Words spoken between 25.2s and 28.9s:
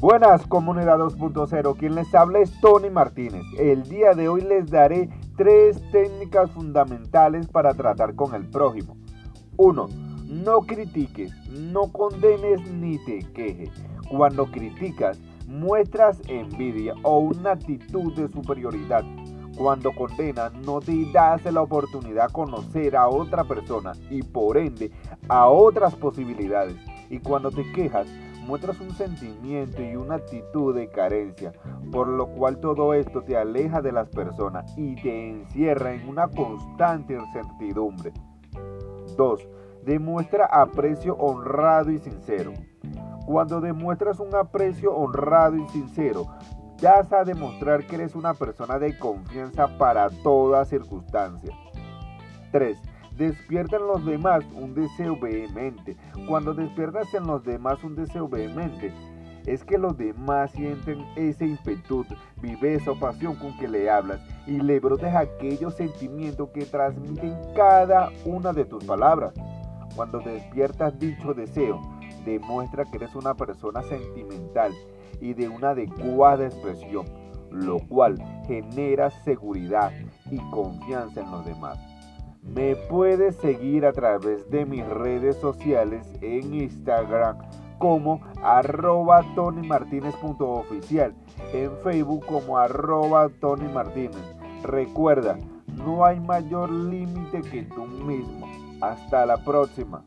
a otras posibilidades. Y cuando te quejas, muestras un